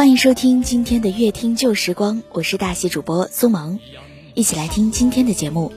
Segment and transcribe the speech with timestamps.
[0.00, 3.78] 欢迎收听今天的乐听旧时光，我是大喜主播苏萌，
[4.32, 5.74] 一起来听今天的节目。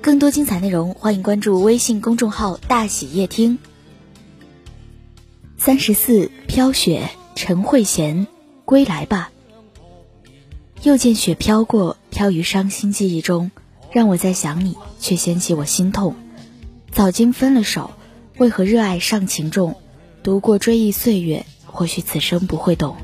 [0.00, 3.58] 更多精彩内容，欢迎关注微信公众号“大喜夜听”。
[5.60, 8.26] 三十四飘雪，陈慧娴，
[8.64, 9.30] 归来吧。
[10.82, 13.50] 又见雪飘过，飘于伤心记忆中，
[13.92, 16.14] 让我在想你，却掀起我心痛。
[16.92, 17.90] 早经分了手，
[18.38, 19.76] 为何热爱尚情重？
[20.22, 22.96] 读过追忆岁月，或许此生不会懂。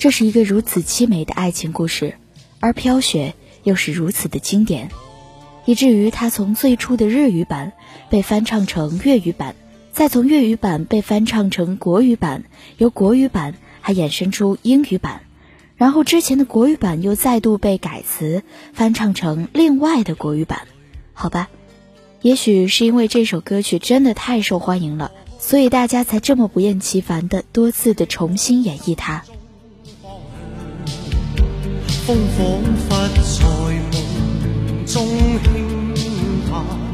[0.00, 2.14] 这是一个如此凄美的爱情故事，
[2.58, 4.88] 而飘雪又是如此的经典，
[5.66, 7.74] 以至于它从最初的日语版
[8.08, 9.54] 被翻唱成粤语版，
[9.92, 12.44] 再从粤语版被翻唱成国语版，
[12.78, 15.20] 由国语版还衍生出英语版，
[15.76, 20.62] 然后之前的国语版又再度被改词翻唱成另外的国语版。
[21.12, 21.50] 好吧，
[22.22, 29.24] 也许是因为这首歌曲真的太受欢迎了，所以大家才这么不厌其烦的多次的重新演绎它。
[32.10, 32.90] 风仿佛
[33.22, 33.40] 在
[33.92, 35.06] 梦中
[35.94, 36.02] 轻
[36.50, 36.89] 叹，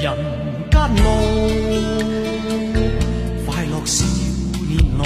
[0.00, 0.14] 人
[0.70, 1.02] 间路，
[3.44, 4.04] 快乐少
[4.68, 5.02] 年郎，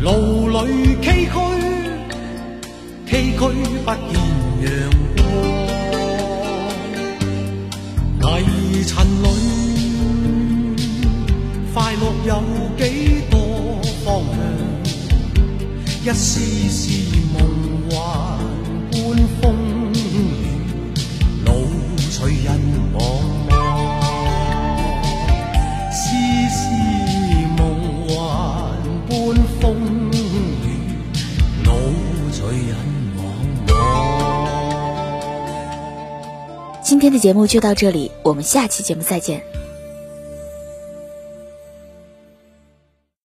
[0.00, 0.06] 路
[0.50, 0.54] 里
[1.00, 1.34] 崎岖，
[3.06, 3.40] 崎岖
[3.82, 4.14] 不见
[4.60, 4.66] 阳
[8.20, 8.92] 光，泥尘
[9.22, 9.26] 里，
[11.72, 12.30] 快乐有
[12.76, 12.82] 几
[13.30, 13.34] 多
[14.04, 14.36] 方向？
[16.04, 16.28] 一丝
[16.68, 16.78] 丝
[17.32, 17.36] 梦
[36.96, 39.42] 今天的节目就到这里，我们下期节目再见。